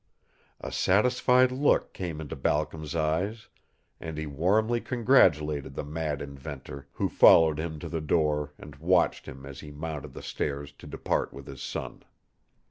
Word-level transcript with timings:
A 0.59 0.71
satisfied 0.71 1.51
look 1.51 1.93
came 1.93 2.19
into 2.19 2.35
Balcom's 2.35 2.95
eyes 2.95 3.49
and 3.99 4.17
he 4.17 4.25
warmly 4.25 4.81
congratulated 4.81 5.75
the 5.75 5.83
mad 5.83 6.23
inventor, 6.23 6.87
who 6.93 7.07
followed 7.07 7.59
him 7.59 7.77
to 7.77 7.87
the 7.87 8.01
door 8.01 8.51
and 8.57 8.75
watched 8.77 9.27
him 9.27 9.45
as 9.45 9.59
he 9.59 9.69
mounted 9.69 10.13
the 10.13 10.23
stairs 10.23 10.71
to 10.79 10.87
depart 10.87 11.31
with 11.31 11.45
his 11.45 11.61
son. 11.61 12.01